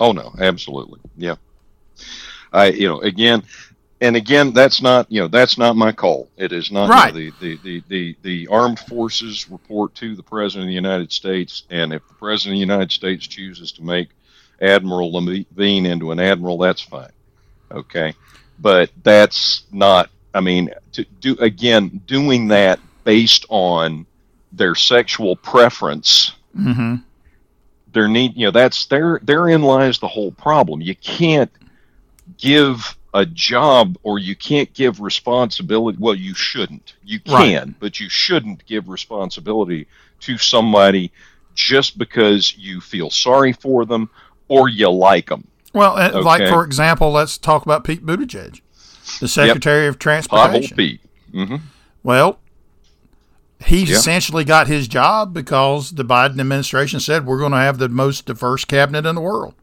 [0.00, 1.00] Oh no, absolutely.
[1.16, 1.36] Yeah.
[2.52, 3.42] I you know again
[4.00, 6.28] and again that's not you know that's not my call.
[6.36, 10.22] It is not you know, the, the, the, the, the armed forces report to the
[10.22, 13.82] president of the United States and if the president of the United States chooses to
[13.82, 14.08] make
[14.60, 17.10] Admiral Levine into an admiral, that's fine.
[17.70, 18.14] Okay.
[18.58, 24.06] But that's not I mean to do again doing that based on
[24.52, 26.96] their sexual preference Mm-hmm.
[27.94, 31.50] there need you know that's there therein lies the whole problem you can't
[32.38, 37.56] give a job or you can't give responsibility well you shouldn't you Right.
[37.60, 39.86] can but you shouldn't give responsibility
[40.20, 41.12] to somebody
[41.54, 44.08] just because you feel sorry for them
[44.48, 48.60] or you like them Well, uh, like for example, let's talk about Pete Buttigieg,
[49.20, 50.76] the Secretary of pothole Transportation.
[50.76, 51.00] Pete
[51.32, 51.56] hmm
[52.02, 52.38] Well,
[53.66, 53.92] he Yeah.
[53.96, 58.26] essentially got his job because the Biden administration said we're going to have the most
[58.26, 59.54] diverse cabinet in the world.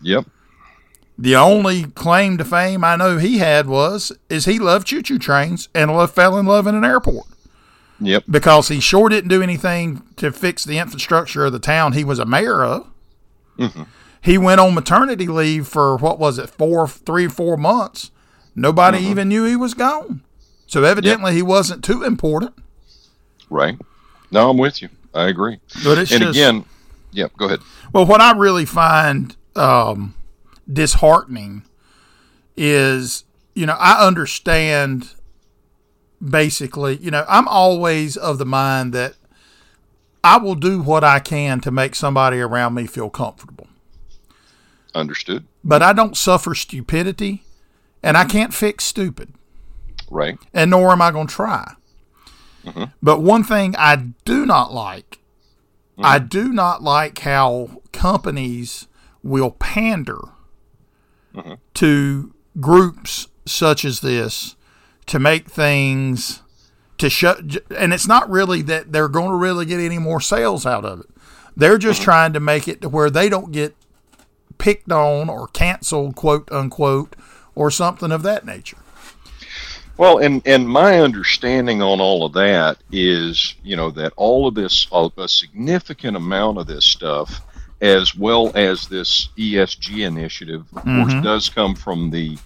[0.00, 0.24] yep
[1.16, 5.68] The only claim to fame I know he had was is he loved choo-choo trains
[5.74, 7.26] and loved fell in love in an airport
[8.00, 12.02] yep because he sure didn't do anything to fix the infrastructure of the town he
[12.04, 12.88] was a mayor of.
[13.58, 13.86] Mhm.
[14.20, 18.10] He went on maternity leave for what was it, four, three, four months.
[18.56, 20.22] Nobody even knew he was gone.
[20.66, 22.54] So evidently he wasn't too important.
[23.50, 23.78] right
[24.32, 26.64] no i'm with you i agree But it's and just, again
[27.12, 27.60] yep go ahead
[27.92, 30.14] Well, what I really find um,
[30.70, 31.64] disheartening
[32.56, 33.24] is,
[33.54, 35.10] you know, I understand
[36.22, 39.14] basically, you know, I'm always of the mind that
[40.22, 43.68] I will do what I can to make somebody around me feel comfortable.
[44.94, 47.44] understood But I don't suffer stupidity
[48.02, 49.34] and I can't fix stupid.
[50.10, 51.74] right and nor am I going to try.
[52.64, 52.84] Mm-hmm.
[53.02, 55.18] But one thing I do not like,
[55.98, 56.28] I mm-hmm.
[56.28, 58.86] do not like how companies
[59.22, 60.20] will pander
[61.34, 61.54] Mm-hmm.
[61.74, 64.54] to groups such as this
[65.06, 66.42] to make things
[66.98, 67.40] to shut.
[67.76, 71.00] And it's not really that they're going to really get any more sales out of
[71.00, 71.06] it.
[71.56, 72.04] They're just mm-hmm.
[72.04, 73.74] trying to make it to where they don't get
[74.58, 77.16] picked on or canceled, quote unquote,
[77.54, 78.78] or something of that nature.
[79.96, 84.54] Well, and and my understanding on all of that is, you know, that all of
[84.54, 87.40] this, a significant amount of this stuff,
[87.80, 91.22] as well as this ESG initiative, of course, mm-hmm.
[91.22, 92.38] does come from the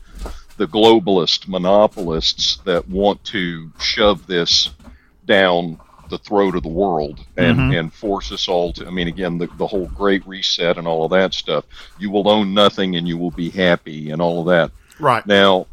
[0.57, 4.71] the globalist monopolists that want to shove this
[5.25, 7.75] down the throat of the world and, mm-hmm.
[7.75, 8.87] and force us all to.
[8.87, 11.65] I mean, again, the, the whole Great Reset and all of that stuff.
[11.99, 14.73] You will own nothing and you will be happy and all of that.
[14.99, 15.25] Right.
[15.27, 15.67] Now,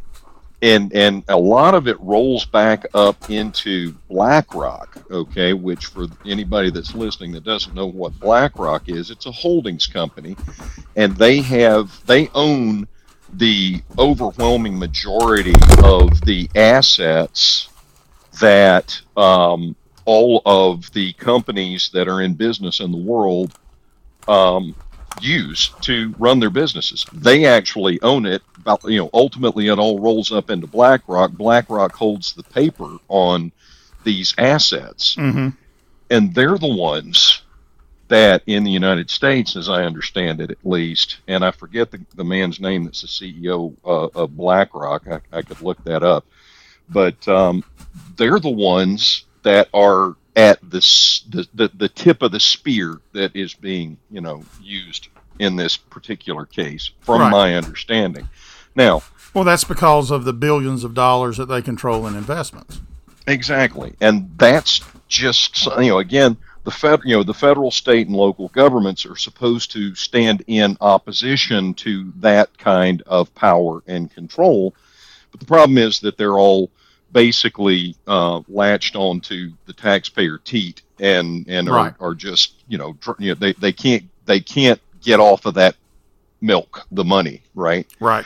[0.66, 6.72] and and a lot of it rolls back up into BlackRock, okay, which for anybody
[6.72, 10.36] that's listening that doesn't know what BlackRock is, it's a holdings company
[10.96, 12.88] and they have they own
[13.34, 17.70] the overwhelming majority of the assets
[18.40, 19.76] that um,
[20.06, 23.52] all of the companies that are in business in the world
[24.28, 24.76] um,
[25.22, 27.06] use to run their businesses.
[27.14, 28.42] They actually own it.
[28.58, 31.32] About you know, ultimately, it all rolls up into BlackRock.
[31.34, 33.52] BlackRock holds the paper on
[34.04, 35.50] these assets, Mm-hmm.
[36.10, 37.42] and they're the ones
[38.08, 42.00] that in the United States, as I understand it, at least, and I forget the,
[42.16, 45.08] the man's name that's the CEO uh, of BlackRock.
[45.08, 46.24] I, I could look that up,
[46.90, 47.64] but um,
[48.16, 50.80] they're the ones that are at the,
[51.30, 55.08] the the the tip of the spear that is being you know used
[55.40, 57.32] in this particular case, from Right.
[57.32, 58.30] my understanding.
[58.74, 62.80] Now, Well, that's because of the billions of dollars that they control in investments.
[63.28, 68.16] Exactly, and that's just you know again the fed you know the federal, state, and
[68.16, 74.74] local governments are supposed to stand in opposition to that kind of power and control,
[75.32, 76.70] but the problem is that they're all
[77.12, 81.94] basically uh, latched onto the taxpayer teat and and Right.
[82.00, 85.46] are, are just you know, dr- you know they, they can't they can't get off
[85.46, 85.76] of that
[86.42, 88.26] milk the money right Right.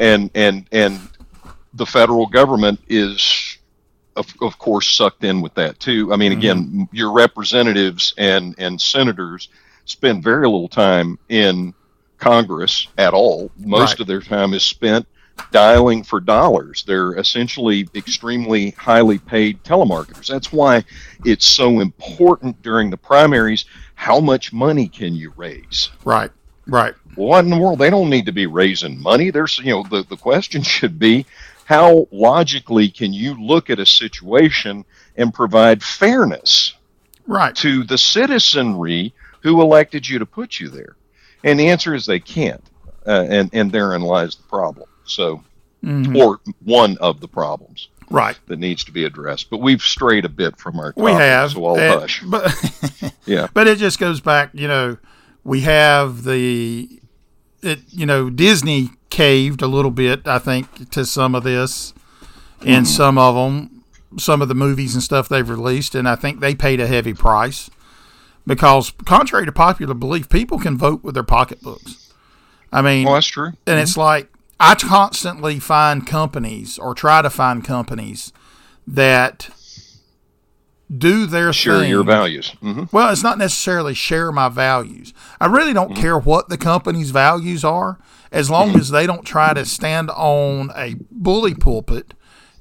[0.00, 1.00] and and and
[1.74, 3.58] the federal government is
[4.16, 8.80] of, of course sucked in with that too i mean again your representatives and and
[8.80, 9.48] senators
[9.84, 11.74] spend very little time in
[12.18, 14.00] congress at all most Right.
[14.00, 15.06] of their time is spent
[15.50, 16.84] dialing for dollars.
[16.86, 20.26] They're essentially extremely highly paid telemarketers.
[20.26, 20.84] That's why
[21.24, 23.64] it's so important during the primaries.
[23.94, 25.90] How much money can you raise?
[26.04, 26.30] Right.
[26.66, 26.94] Right.
[27.14, 27.78] What in the world?
[27.78, 29.30] They don't need to be raising money.
[29.30, 31.26] There's, you know, the, the question should be
[31.64, 34.84] how logically can you look at a situation
[35.16, 36.74] and provide fairness
[37.26, 37.54] right.
[37.56, 40.96] to the citizenry who elected you to put you there?
[41.44, 42.62] And the answer is they can't.
[43.06, 44.88] Uh, and, and therein lies the problem.
[45.10, 45.42] So,
[45.84, 46.16] mm-hmm.
[46.16, 47.88] or one of the problems.
[48.10, 48.38] Right.
[48.46, 49.50] That needs to be addressed.
[49.50, 51.50] But we've strayed a bit from our topic, We have.
[51.52, 52.22] So I'll and, hush.
[52.22, 53.48] But, yeah.
[53.52, 54.96] But it just goes back, you know,
[55.48, 57.00] we have the
[57.62, 61.94] it you know Disney caved a little bit I think to some of this
[62.62, 62.86] in mm.
[62.86, 63.84] some of them
[64.18, 67.14] some of the movies and stuff they've released and I think they paid a heavy
[67.14, 67.70] price
[68.46, 72.12] because contrary to popular belief people can vote with their pocketbooks
[72.72, 73.78] I mean well, that's true and mm-hmm.
[73.78, 78.32] it's like I constantly find companies or try to find companies
[78.86, 79.50] that
[80.94, 81.90] do their share thing.
[81.90, 82.54] your values.
[82.62, 82.84] Mm-hmm.
[82.90, 85.12] Well, it's not necessarily share my values.
[85.40, 86.00] I really don't mm-hmm.
[86.00, 87.98] care what the company's values are,
[88.32, 88.80] as long mm-hmm.
[88.80, 92.14] as they don't try to stand on a bully pulpit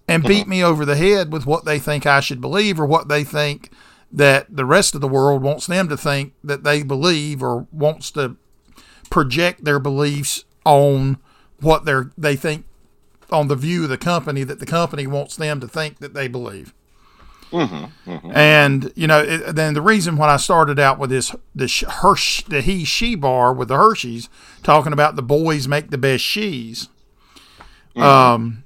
[0.07, 0.49] and beat mm-hmm.
[0.49, 3.71] me over the head with what they think I should believe or what they think
[4.11, 8.11] that the rest of the world wants them to think that they believe or wants
[8.11, 8.37] to
[9.09, 11.17] project their beliefs on
[11.59, 12.65] what they they think
[13.31, 16.27] on the view of the company that the company wants them to think that they
[16.27, 16.73] believe.
[17.51, 18.31] Mm-hmm, mm-hmm.
[18.33, 22.45] And you know, it, then the reason when I started out with this the Hersh
[22.45, 24.29] the he she bar with the Hershey's
[24.63, 26.89] talking about the boys make the best she's.
[27.95, 28.03] Mm-hmm.
[28.03, 28.63] Um,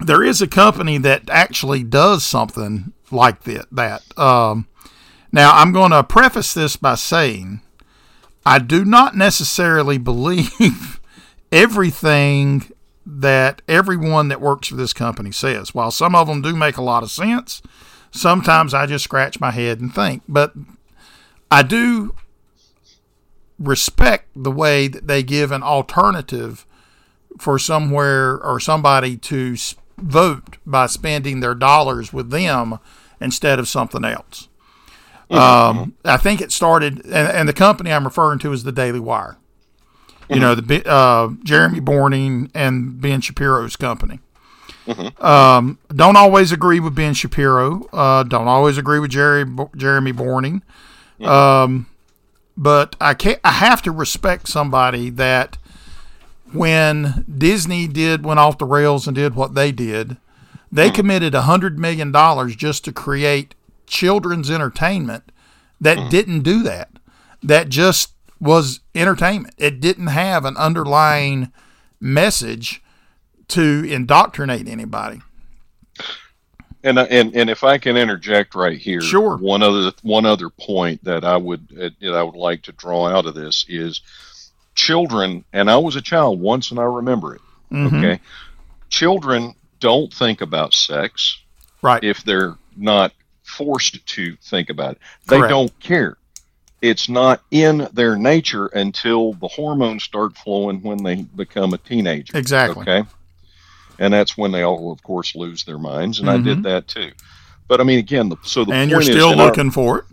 [0.00, 3.66] there is a company that actually does something like that.
[3.70, 4.66] That um,
[5.30, 7.60] now I'm going to preface this by saying
[8.46, 11.00] I do not necessarily believe
[11.54, 12.70] everything
[13.06, 15.74] that everyone that works for this company says.
[15.74, 17.62] While some of them do make a lot of sense,
[18.10, 20.22] sometimes I just scratch my head and think.
[20.28, 20.52] But
[21.50, 22.14] I do
[23.58, 26.66] respect the way that they give an alternative
[27.38, 29.56] for somewhere or somebody to
[29.96, 32.78] vote by spending their dollars with them
[33.20, 34.48] instead of something else.
[35.30, 35.78] Mm-hmm.
[35.80, 39.00] Um, I think it started, and, and the company I'm referring to is the Daily
[39.00, 39.36] Wire.
[40.28, 44.20] You know, the uh, Jeremy Boreing and Ben Shapiro's company.
[44.86, 45.24] Mm-hmm.
[45.24, 47.86] Um, don't always agree with Ben Shapiro.
[47.92, 49.44] Uh, don't always agree with Jerry
[49.76, 50.62] Jeremy Boreing.
[51.20, 51.24] Mm-hmm.
[51.24, 51.86] Um,
[52.56, 53.40] but I can't.
[53.44, 55.58] I have to respect somebody that
[56.52, 60.16] when Disney did went off the rails and did what they did,
[60.70, 60.96] they mm-hmm.
[60.96, 63.54] committed a hundred million dollars just to create
[63.86, 65.32] children's entertainment
[65.80, 66.08] that mm-hmm.
[66.08, 66.90] didn't do that.
[67.42, 68.13] That just
[68.44, 69.54] was entertainment.
[69.56, 71.50] It didn't have an underlying
[71.98, 72.82] message
[73.48, 75.22] to indoctrinate anybody.
[76.82, 79.38] And uh, and and if I can interject right here, sure.
[79.38, 83.08] One other one other point that I would uh, that I would like to draw
[83.08, 84.02] out of this is
[84.74, 85.44] children.
[85.54, 87.40] And I was a child once, and I remember it.
[87.72, 87.96] Mm-hmm.
[87.96, 88.20] Okay,
[88.90, 91.40] children don't think about sex,
[91.80, 92.04] right?
[92.04, 95.50] If they're not forced to think about it, they Correct.
[95.50, 96.18] don't care
[96.82, 102.36] it's not in their nature until the hormones start flowing when they become a teenager.
[102.36, 102.82] Exactly.
[102.82, 103.08] Okay.
[103.98, 106.40] And that's when they all, of course, lose their minds, and mm-hmm.
[106.40, 106.62] I did mm-hmm.
[106.62, 107.12] that too.
[107.68, 110.04] But I mean, again, the, so the and you're still is, looking our, for it,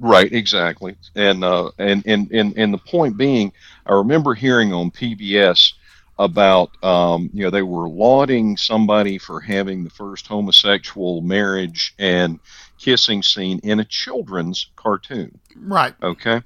[0.00, 0.32] right?
[0.32, 0.96] Exactly.
[1.14, 3.52] And uh, and and and and the point being,
[3.86, 5.72] I remember hearing on PBS
[6.18, 12.38] about um, you know they were lauding somebody for having the first homosexual marriage and
[12.84, 15.38] kissing scene in a children's cartoon.
[15.56, 15.94] Right.
[16.02, 16.42] Okay.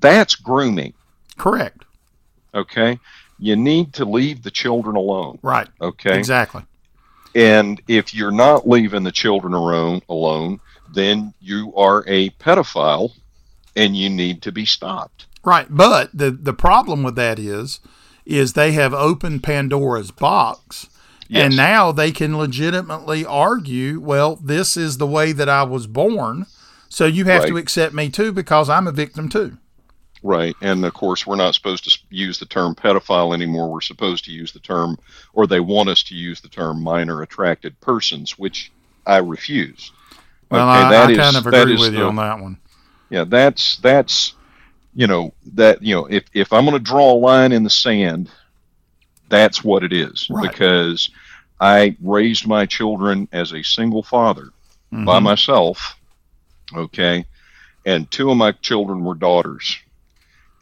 [0.00, 0.94] That's grooming.
[1.36, 1.84] Correct.
[2.54, 2.98] Okay.
[3.38, 5.38] You need to leave the children alone.
[5.42, 5.68] Right.
[5.82, 6.18] Okay.
[6.18, 6.62] Exactly.
[7.34, 10.60] And if you're not leaving the children alone, alone,
[10.94, 13.12] then you are a pedophile
[13.76, 15.26] and you need to be stopped.
[15.44, 15.66] Right.
[15.68, 17.80] But the the problem with that is
[18.24, 20.88] is they have opened Pandora's box
[21.28, 21.46] Yes.
[21.46, 26.46] And now they can legitimately argue, well, this is the way that I was born.
[26.88, 27.48] So you have right.
[27.48, 29.56] to accept me too because I'm a victim too.
[30.22, 30.54] Right.
[30.60, 33.70] And of course, we're not supposed to use the term pedophile anymore.
[33.70, 34.98] We're supposed to use the term,
[35.32, 38.70] or they want us to use the term minor attracted persons, which
[39.06, 39.90] I refuse.
[40.50, 42.58] Well, okay, I, I is, kind of agree with the, you on that one.
[43.10, 44.34] Yeah, that's, that's,
[44.94, 47.70] you know, that, you know, if, if I'm going to draw a line in the
[47.70, 48.30] sand,
[49.32, 50.28] that's what it is.
[50.28, 50.50] Right.
[50.50, 51.10] Because
[51.58, 54.50] I raised my children as a single father
[54.92, 55.06] mm-hmm.
[55.06, 55.98] by myself.
[56.74, 57.24] Okay.
[57.86, 59.78] And two of my children were daughters.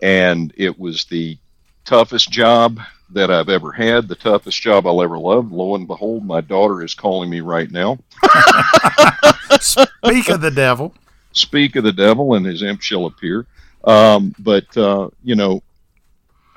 [0.00, 1.36] And it was the
[1.84, 2.78] toughest job
[3.12, 5.50] that I've ever had, the toughest job I'll ever love.
[5.50, 7.98] Lo and behold, my daughter is calling me right now.
[9.60, 10.94] Speak of the devil.
[11.32, 13.46] Speak of the devil, and his imp shall appear.
[13.82, 15.62] Um, but uh, you know,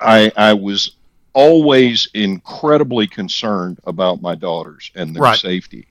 [0.00, 0.92] I I was
[1.34, 5.38] always incredibly concerned about my daughters and their Right.
[5.38, 5.86] safety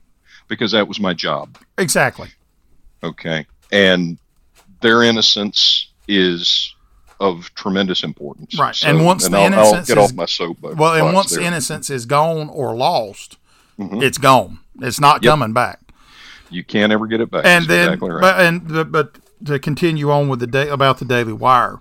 [0.48, 1.56] because that was my job.
[1.78, 2.28] Exactly.
[3.02, 4.18] Okay, and
[4.80, 6.74] their innocence is
[7.20, 8.58] of tremendous importance.
[8.58, 8.76] Right.
[8.84, 10.74] And once the I'll, I'll innocence get is- off my soapbox.
[10.76, 11.42] Well, and once there.
[11.42, 13.36] innocence is gone or lost,
[13.78, 14.02] Mhm.
[14.02, 14.58] it's gone.
[14.80, 15.30] It's not Yep.
[15.30, 15.78] coming back.
[16.50, 17.44] you can't ever get it back.
[17.44, 18.20] and That's then exactly right.
[18.20, 21.80] but and but, but to continue on with the day about the Daily Wire,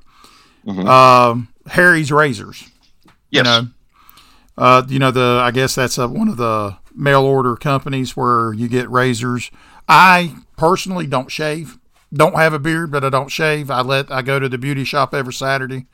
[0.66, 0.88] Mhm.
[0.88, 2.64] um, Harry's razors.
[3.34, 3.46] Yes.
[3.46, 3.68] You know,
[4.58, 8.54] uh, you know the I guess that's a, one of the mail order companies where
[8.54, 9.52] you get razors.
[9.88, 11.78] I personally don't shave,
[12.14, 13.70] don't have a beard, but I don't shave.
[13.72, 15.88] I let I go to the beauty shop every Saturday,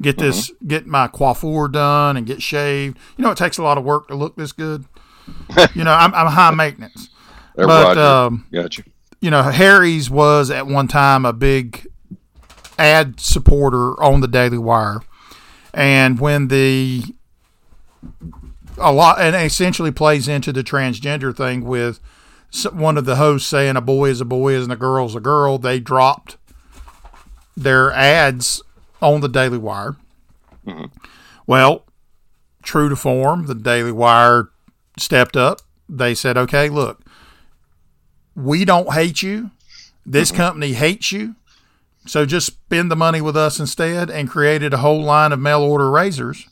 [0.00, 2.98] get this get my coiffure done and get shaved.
[3.16, 4.86] You know, it takes a lot of work to look this good.
[5.74, 7.10] you know, I'm, I'm high maintenance.
[7.56, 8.84] There, but, um, Got you.
[9.20, 11.86] you know, Harry's was at one time a big
[12.78, 15.00] ad supporter on the Daily Wire.
[15.76, 17.04] And when the
[18.78, 22.00] a lot and essentially plays into the transgender thing with
[22.72, 25.20] one of the hosts saying a boy is a boy and a girl is a
[25.20, 26.38] girl, they dropped
[27.54, 28.62] their ads
[29.02, 29.96] on the Daily Wire.
[30.66, 30.86] Mm-hmm.
[31.46, 31.84] Well,
[32.62, 34.48] true to form, the Daily Wire
[34.96, 35.60] stepped up.
[35.90, 37.02] They said, "Okay, look,
[38.34, 39.50] we don't hate you.
[40.06, 40.38] This mm-hmm.
[40.38, 41.36] company hates you.
[42.06, 45.62] So just spend the money with us instead and created a whole line of mail
[45.62, 46.48] order razors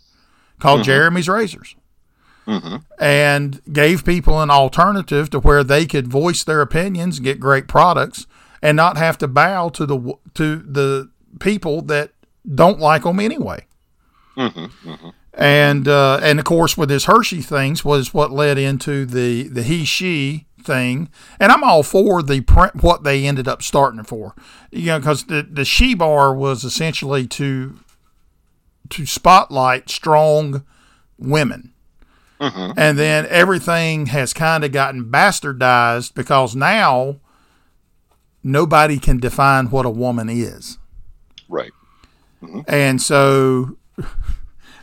[0.58, 0.86] called mm-hmm.
[0.86, 1.74] Jeremy's Razors.
[2.46, 2.76] Mm-hmm.
[3.02, 8.26] And gave people an alternative to where they could voice their opinions, get great products,
[8.60, 12.12] and not have to bow to the to the people that
[12.54, 13.64] don't like them anyway.
[14.36, 15.08] Mm-hmm.
[15.32, 19.62] And uh, and of course, with his Hershey things was what led into the the
[19.62, 21.08] he she thing.
[21.38, 24.34] And I'm all for the print what they ended up starting it for,
[24.70, 27.78] you know, because the the she bar was essentially to
[28.90, 30.64] to spotlight strong
[31.18, 31.72] women.
[32.40, 32.72] Mm-hmm.
[32.76, 37.20] And then everything has kind of gotten bastardized because now
[38.42, 40.78] nobody can define what a woman is.
[41.48, 41.72] Right.
[42.42, 42.60] Mm-hmm.
[42.68, 43.78] And so,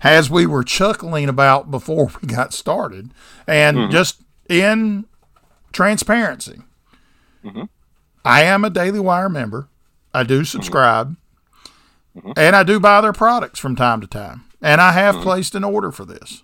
[0.03, 3.11] as we were chuckling about before we got started,
[3.45, 3.91] and mm-hmm.
[3.91, 5.05] just in
[5.72, 6.61] transparency,
[7.43, 7.63] mm-hmm.
[8.24, 9.67] I am a Daily Wire member.
[10.13, 10.45] I do mm-hmm.
[10.45, 11.15] subscribe,
[12.15, 12.32] mm-hmm.
[12.36, 14.45] and I do buy their products from time to time.
[14.61, 16.43] And I have placed an order for this.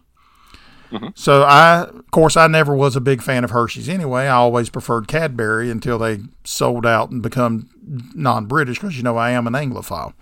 [1.15, 4.23] So I, of course, I never was a big fan of Hershey's anyway.
[4.23, 7.69] I always preferred Cadbury until they sold out and become
[8.15, 10.13] non-British because you know I am an Anglophile.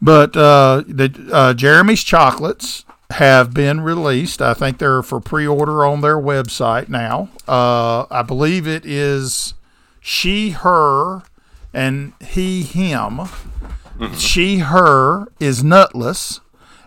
[0.00, 4.42] But uh, the uh, Jeremy's chocolates have been released.
[4.42, 7.28] I think they're for pre-order on their website now.
[7.48, 9.54] Uh, I believe it is
[10.00, 11.22] she, her,
[11.72, 13.20] and he, him.
[14.16, 16.40] She, her is nutless,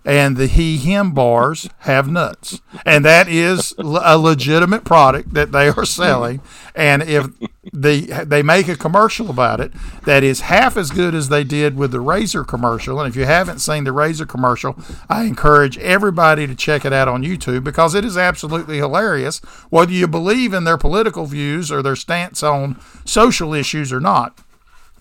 [0.06, 5.70] and the he, him bars have nuts, and that is a legitimate product that they
[5.70, 6.42] are selling.
[6.76, 7.28] And if
[7.74, 9.72] they they make a commercial about it
[10.04, 13.26] that is half as good as they did with the razor commercial, and if you
[13.26, 14.78] haven't seen the razor commercial,
[15.10, 19.40] I encourage everybody to check it out on YouTube because it is absolutely hilarious.
[19.70, 24.40] Whether you believe in their political views or their stance on social issues or not,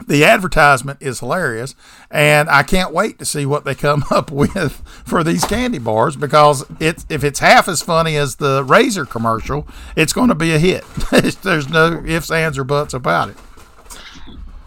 [0.06, 1.74] the advertisement is hilarious,
[2.10, 6.16] and I can't wait to see what they come up with for these candy bars
[6.16, 10.52] because it's if it's half as funny as the razor commercial, it's going to be
[10.52, 10.84] a hit.
[11.42, 13.36] There's no ifs, ands, or buts about it.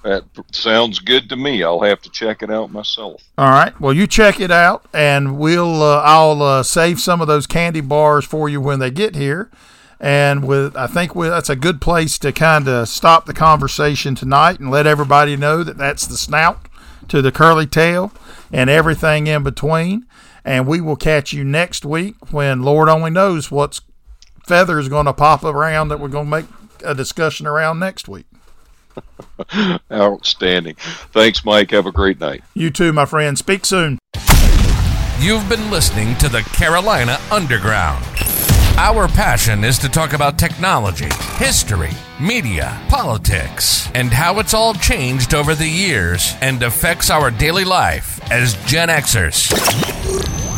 [0.04, 0.24] That
[0.54, 1.64] sounds good to me.
[1.64, 3.22] I'll have to check it out myself.
[3.38, 3.78] All right.
[3.78, 7.82] Well, you check it out, and we'll uh, I'll uh, save some of those candy
[7.82, 9.52] bars for you when they get here.
[10.00, 14.16] And with I think we, that's a good place to kind of stop the conversation
[14.16, 16.68] tonight and let everybody know that that's the snout
[17.08, 18.12] to the curly tail
[18.52, 20.06] and everything in between.
[20.46, 23.82] And we will catch you next week when Lord only knows what's
[24.46, 26.46] feathers going to pop around that we're going to make
[26.84, 28.26] a discussion around next week.
[29.92, 30.76] Outstanding.
[31.12, 31.72] Thanks, Mike.
[31.72, 32.44] Have a great night.
[32.54, 33.38] You too, my friend.
[33.38, 34.00] Speak soon.
[35.20, 38.06] You've been listening to the Carolina Underground.
[38.80, 45.34] Our passion is to talk about technology, history, media, politics, and how it's all changed
[45.34, 49.52] over the years and affects our daily life as Gen Xers.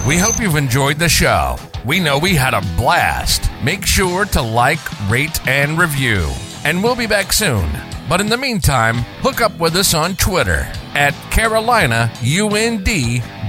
[0.06, 1.56] We hope you've enjoyed the show.
[1.86, 3.50] We know we had a blast.
[3.64, 6.30] Make sure to like, rate, and review.
[6.64, 7.70] And we'll be back soon.
[8.08, 12.88] But in the meantime, hook up with us on Twitter at Carolina UND